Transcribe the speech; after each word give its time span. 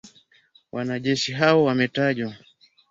Wanajeshi 0.71 1.33
hao 1.33 1.63
wametajwa 1.63 2.35